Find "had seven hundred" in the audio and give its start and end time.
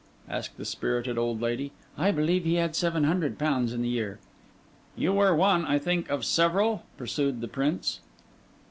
2.55-3.37